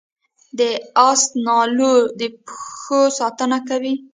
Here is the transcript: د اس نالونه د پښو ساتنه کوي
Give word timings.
د 0.57 0.61
اس 1.07 1.21
نالونه 1.45 1.89
د 2.19 2.21
پښو 2.45 3.01
ساتنه 3.19 3.57
کوي 3.69 3.93